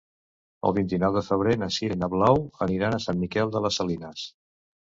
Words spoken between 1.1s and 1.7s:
de febrer na